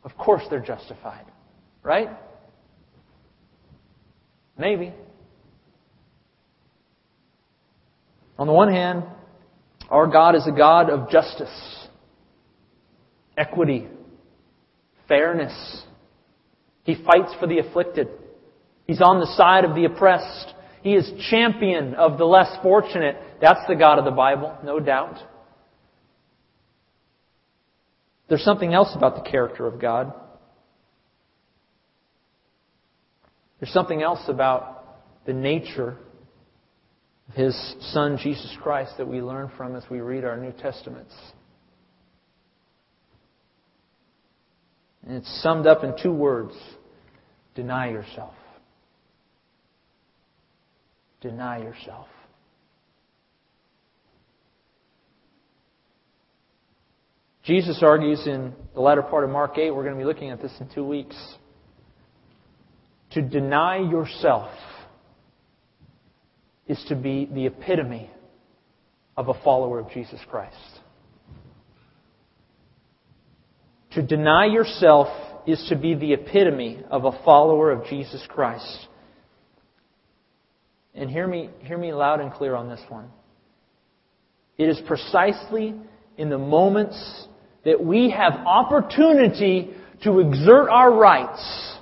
[0.03, 1.25] Of course they're justified.
[1.83, 2.09] Right?
[4.57, 4.91] Maybe.
[8.37, 9.03] On the one hand,
[9.89, 11.87] our God is a God of justice,
[13.37, 13.87] equity,
[15.07, 15.83] fairness.
[16.83, 18.09] He fights for the afflicted.
[18.87, 20.53] He's on the side of the oppressed.
[20.81, 23.17] He is champion of the less fortunate.
[23.41, 25.17] That's the God of the Bible, no doubt.
[28.27, 30.13] There's something else about the character of God.
[33.59, 35.97] There's something else about the nature
[37.35, 37.53] His
[37.91, 41.13] Son, Jesus Christ, that we learn from as we read our New Testaments.
[45.05, 46.53] And it's summed up in two words
[47.53, 48.33] deny yourself.
[51.19, 52.07] Deny yourself.
[57.43, 60.41] Jesus argues in the latter part of Mark 8, we're going to be looking at
[60.41, 61.17] this in two weeks.
[63.11, 64.49] To deny yourself
[66.67, 68.09] is to be the epitome
[69.17, 70.55] of a follower of Jesus Christ.
[73.91, 75.07] To deny yourself
[75.47, 78.87] is to be the epitome of a follower of Jesus Christ.
[80.93, 83.09] And hear me, hear me loud and clear on this one.
[84.57, 85.75] It is precisely
[86.17, 87.27] in the moments
[87.65, 89.71] that we have opportunity
[90.03, 91.74] to exert our rights.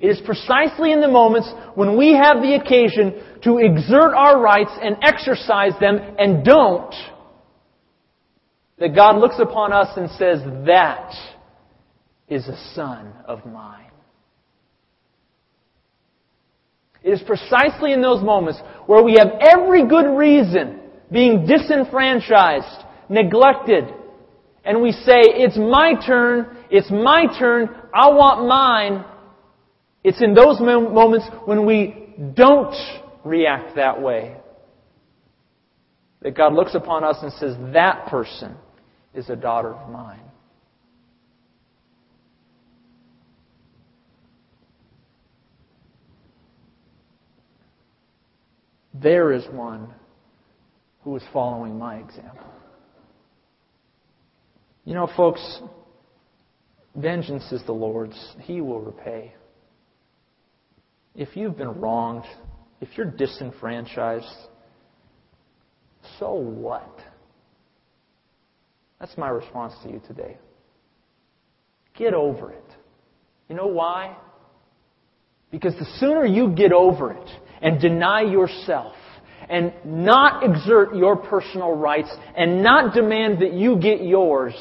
[0.00, 4.70] It is precisely in the moments when we have the occasion to exert our rights
[4.82, 6.94] and exercise them and don't
[8.78, 11.12] that God looks upon us and says, That
[12.28, 13.90] is a son of mine.
[17.02, 20.80] It is precisely in those moments where we have every good reason
[21.12, 23.84] being disenfranchised, neglected,
[24.64, 29.04] and we say, It's my turn, it's my turn, I want mine.
[30.02, 32.74] It's in those moments when we don't
[33.24, 34.36] react that way
[36.22, 38.56] that God looks upon us and says, That person
[39.14, 40.20] is a daughter of mine.
[48.94, 49.94] There is one
[51.02, 52.46] who is following my example.
[54.84, 55.60] You know, folks,
[56.94, 58.34] vengeance is the Lord's.
[58.40, 59.32] He will repay.
[61.20, 62.24] If you've been wronged,
[62.80, 64.24] if you're disenfranchised,
[66.18, 66.96] so what?
[68.98, 70.38] That's my response to you today.
[71.94, 72.64] Get over it.
[73.50, 74.16] You know why?
[75.50, 78.94] Because the sooner you get over it and deny yourself
[79.50, 84.54] and not exert your personal rights and not demand that you get yours,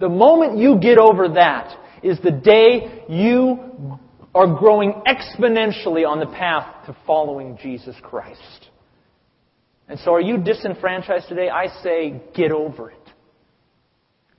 [0.00, 4.00] the moment you get over that is the day you
[4.36, 8.68] are growing exponentially on the path to following Jesus Christ.
[9.88, 11.48] And so are you disenfranchised today?
[11.48, 13.10] I say get over it.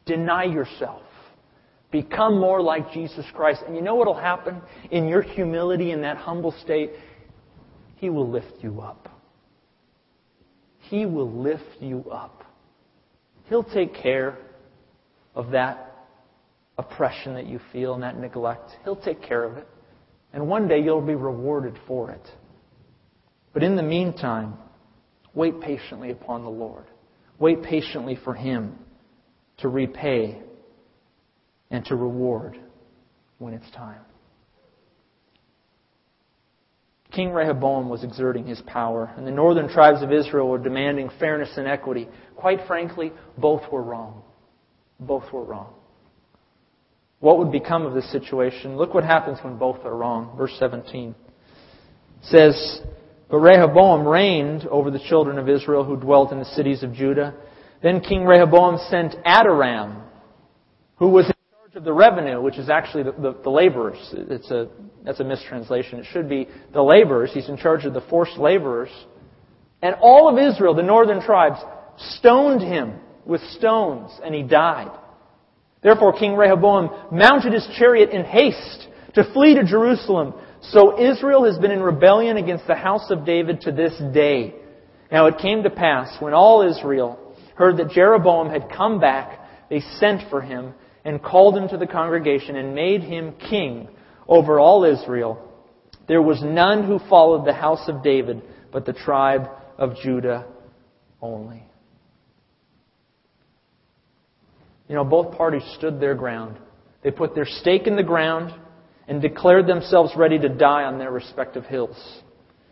[0.06, 1.02] Deny yourself.
[1.90, 3.62] Become more like Jesus Christ.
[3.66, 6.92] And you know what will happen in your humility in that humble state?
[7.96, 9.10] He will lift you up.
[10.90, 12.44] He will lift you up.
[13.50, 14.38] He'll take care
[15.34, 15.96] of that
[16.78, 18.70] oppression that you feel and that neglect.
[18.84, 19.68] He'll take care of it.
[20.34, 22.28] And one day you'll be rewarded for it.
[23.54, 24.56] But in the meantime,
[25.34, 26.86] wait patiently upon the Lord.
[27.40, 28.78] Wait patiently for Him
[29.58, 30.42] to repay
[31.72, 32.60] and to reward
[33.40, 34.02] when it's time.
[37.12, 41.50] King Rehoboam was exerting his power, and the northern tribes of Israel were demanding fairness
[41.58, 42.08] and equity.
[42.36, 44.22] Quite frankly, both were wrong.
[45.00, 45.74] Both were wrong.
[47.20, 48.78] What would become of this situation?
[48.78, 50.36] Look what happens when both are wrong.
[50.38, 51.16] Verse 17
[52.22, 52.82] says,
[53.30, 57.34] But Rehoboam reigned over the children of Israel who dwelt in the cities of Judah.
[57.82, 60.04] Then King Rehoboam sent Adoram,
[60.98, 63.98] who was in charge of the revenue, which is actually the, the, the laborers.
[64.14, 64.68] It's a,
[65.04, 66.00] that's a mistranslation.
[66.00, 67.32] It should be the laborers.
[67.34, 68.90] He's in charge of the forced laborers.
[69.82, 71.60] And all of Israel, the northern tribes,
[71.98, 74.92] stoned him with stones, and he died.
[75.88, 80.34] Therefore, King Rehoboam mounted his chariot in haste to flee to Jerusalem.
[80.62, 84.54] So Israel has been in rebellion against the house of David to this day.
[85.10, 89.80] Now it came to pass, when all Israel heard that Jeroboam had come back, they
[89.80, 90.74] sent for him
[91.06, 93.88] and called him to the congregation and made him king
[94.28, 95.42] over all Israel.
[96.10, 98.42] There was none who followed the house of David,
[98.74, 100.48] but the tribe of Judah
[101.22, 101.67] only.
[104.88, 106.58] You know, both parties stood their ground.
[107.04, 108.54] They put their stake in the ground
[109.08, 111.98] and declared themselves ready to die on their respective hills.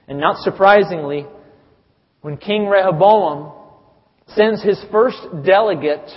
[0.08, 1.26] And not surprisingly,
[2.22, 3.52] when King Rehoboam
[4.30, 6.10] sends his first delegate,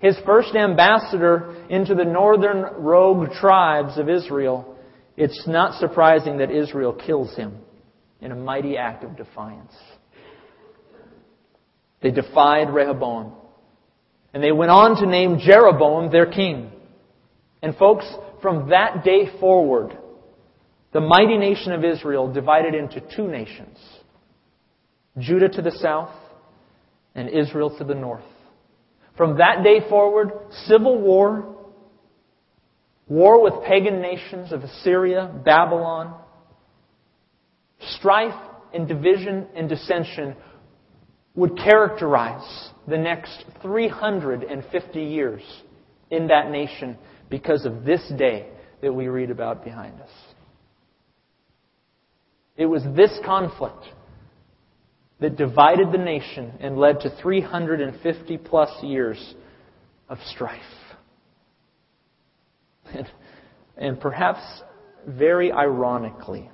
[0.00, 4.76] his first ambassador into the northern rogue tribes of Israel,
[5.16, 7.58] it's not surprising that Israel kills him
[8.20, 9.72] in a mighty act of defiance.
[12.00, 13.32] They defied Rehoboam.
[14.32, 16.70] And they went on to name Jeroboam their king.
[17.62, 18.06] And folks,
[18.42, 19.96] from that day forward,
[20.92, 23.78] the mighty nation of Israel divided into two nations
[25.18, 26.14] Judah to the south
[27.14, 28.24] and Israel to the north.
[29.16, 30.30] From that day forward,
[30.66, 31.56] civil war,
[33.08, 36.14] war with pagan nations of Assyria, Babylon,
[37.96, 38.40] strife
[38.72, 40.36] and division and dissension
[41.34, 45.42] would characterize the next 350 years
[46.10, 46.96] in that nation
[47.28, 48.48] because of this day
[48.82, 50.10] that we read about behind us.
[52.56, 53.84] It was this conflict
[55.20, 59.34] that divided the nation and led to 350 plus years
[60.08, 60.60] of strife.
[62.92, 63.06] And,
[63.76, 64.40] and perhaps
[65.06, 66.50] very ironically,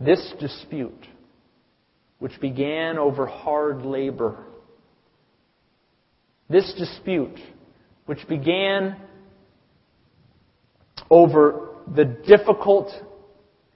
[0.00, 1.06] this dispute
[2.26, 4.36] which began over hard labor.
[6.50, 7.38] This dispute,
[8.06, 8.96] which began
[11.08, 12.90] over the difficult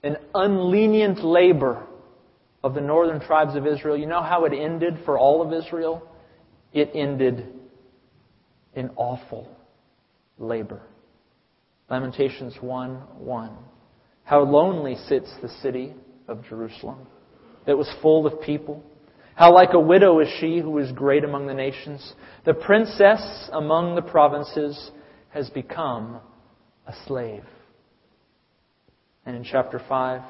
[0.02, 1.86] and unlenient labor
[2.64, 6.02] of the northern tribes of Israel, you know how it ended for all of Israel?
[6.72, 7.46] It ended
[8.74, 9.48] in awful
[10.38, 10.82] labor.
[11.88, 13.56] Lamentations 1 1.
[14.24, 15.94] How lonely sits the city
[16.26, 17.06] of Jerusalem
[17.66, 18.82] that was full of people.
[19.34, 22.14] How like a widow is she who is great among the nations.
[22.44, 24.90] The princess among the provinces
[25.30, 26.20] has become
[26.86, 27.44] a slave.
[29.24, 30.22] And in chapter 5,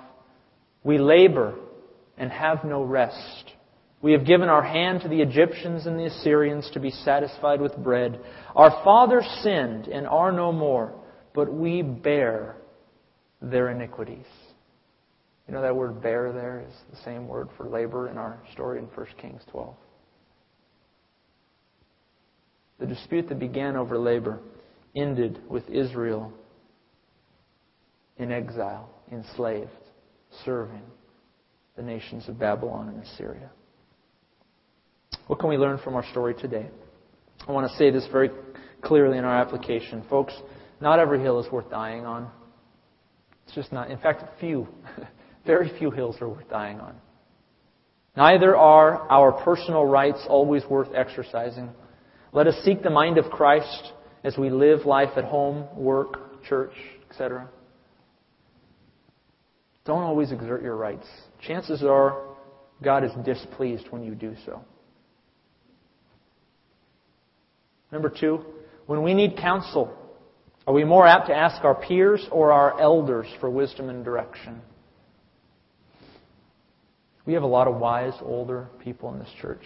[0.84, 1.54] we labor
[2.16, 3.52] and have no rest.
[4.02, 7.76] We have given our hand to the Egyptians and the Assyrians to be satisfied with
[7.76, 8.20] bread.
[8.54, 10.92] Our fathers sinned and are no more,
[11.34, 12.56] but we bear
[13.42, 14.26] their iniquities.
[15.50, 18.78] You know that word bear there is the same word for labor in our story
[18.78, 19.74] in 1 Kings 12.
[22.78, 24.38] The dispute that began over labor
[24.94, 26.32] ended with Israel
[28.16, 29.70] in exile, enslaved,
[30.44, 30.84] serving
[31.74, 33.50] the nations of Babylon and Assyria.
[35.26, 36.68] What can we learn from our story today?
[37.48, 38.30] I want to say this very
[38.82, 40.04] clearly in our application.
[40.08, 40.32] Folks,
[40.80, 42.30] not every hill is worth dying on.
[43.46, 43.90] It's just not.
[43.90, 44.68] In fact, few.
[45.46, 46.94] Very few hills are worth dying on.
[48.16, 51.70] Neither are our personal rights always worth exercising.
[52.32, 53.92] Let us seek the mind of Christ
[54.24, 56.72] as we live life at home, work, church,
[57.08, 57.48] etc.
[59.84, 61.06] Don't always exert your rights.
[61.40, 62.26] Chances are
[62.82, 64.60] God is displeased when you do so.
[67.92, 68.44] Number two,
[68.86, 69.92] when we need counsel,
[70.66, 74.60] are we more apt to ask our peers or our elders for wisdom and direction?
[77.30, 79.62] We have a lot of wise, older people in this church.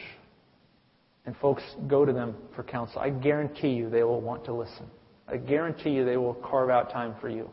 [1.25, 3.01] And folks, go to them for counsel.
[3.01, 4.85] I guarantee you they will want to listen.
[5.27, 7.49] I guarantee you they will carve out time for you,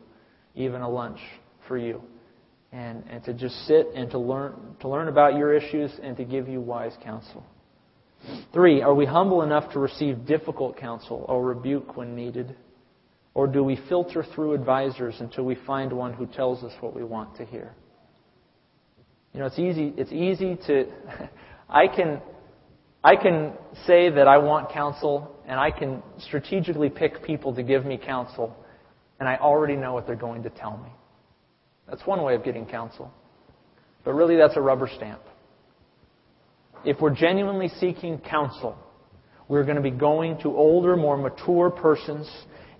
[0.54, 1.18] even a lunch
[1.66, 2.02] for you.
[2.72, 6.24] And, and to just sit and to learn, to learn about your issues and to
[6.26, 7.42] give you wise counsel.
[8.52, 12.54] Three, are we humble enough to receive difficult counsel or rebuke when needed?
[13.32, 17.02] Or do we filter through advisors until we find one who tells us what we
[17.02, 17.74] want to hear?
[19.32, 20.86] You know, it's easy, it's easy to,
[21.68, 22.20] I can,
[23.02, 23.52] I can
[23.86, 28.54] say that I want counsel and I can strategically pick people to give me counsel
[29.18, 30.90] and I already know what they're going to tell me.
[31.88, 33.12] That's one way of getting counsel.
[34.04, 35.22] But really that's a rubber stamp.
[36.84, 38.76] If we're genuinely seeking counsel,
[39.48, 42.28] we're going to be going to older, more mature persons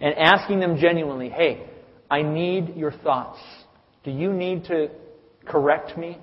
[0.00, 1.66] and asking them genuinely, hey,
[2.10, 3.38] I need your thoughts.
[4.04, 4.90] Do you need to
[5.46, 6.18] correct me?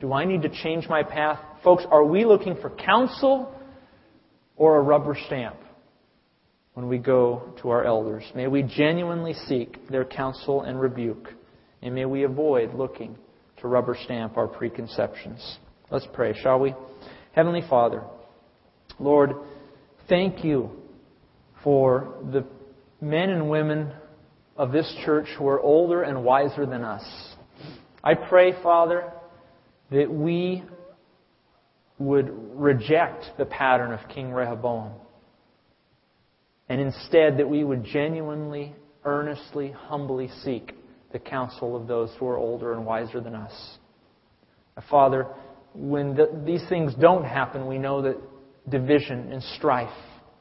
[0.00, 1.40] Do I need to change my path?
[1.62, 3.54] Folks, are we looking for counsel
[4.56, 5.56] or a rubber stamp
[6.74, 8.24] when we go to our elders?
[8.34, 11.32] May we genuinely seek their counsel and rebuke,
[11.82, 13.16] and may we avoid looking
[13.60, 15.58] to rubber stamp our preconceptions.
[15.90, 16.74] Let's pray, shall we?
[17.32, 18.02] Heavenly Father,
[18.98, 19.32] Lord,
[20.08, 20.70] thank you
[21.62, 22.44] for the
[23.00, 23.92] men and women
[24.56, 27.04] of this church who are older and wiser than us.
[28.02, 29.10] I pray, Father,
[29.94, 30.64] that we
[32.00, 34.90] would reject the pattern of King Rehoboam.
[36.68, 38.74] And instead, that we would genuinely,
[39.04, 40.72] earnestly, humbly seek
[41.12, 43.52] the counsel of those who are older and wiser than us.
[44.90, 45.28] Father,
[45.74, 48.16] when the, these things don't happen, we know that
[48.68, 49.96] division and strife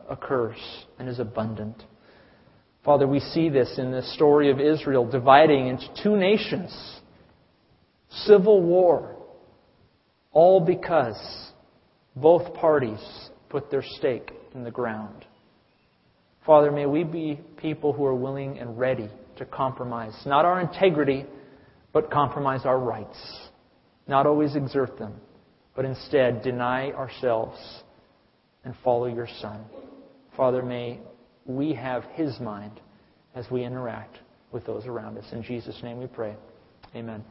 [0.10, 0.58] occurs
[0.98, 1.84] and is abundant.
[2.84, 6.76] Father, we see this in the story of Israel dividing into two nations,
[8.26, 9.13] civil war,
[10.34, 11.18] all because
[12.16, 13.00] both parties
[13.50, 15.26] put their stake in the ground.
[16.46, 21.26] Father, may we be people who are willing and ready to compromise, not our integrity,
[21.94, 23.18] but compromise our rights.
[24.08, 25.14] Not always exert them,
[25.76, 27.58] but instead deny ourselves
[28.66, 29.64] and follow your Son.
[30.36, 31.00] Father, may
[31.46, 32.82] we have His mind
[33.36, 34.20] as we interact
[34.52, 35.26] with those around us.
[35.32, 36.36] In Jesus' name we pray.
[36.96, 37.24] Amen.